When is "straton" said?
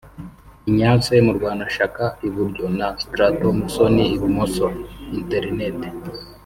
3.01-3.55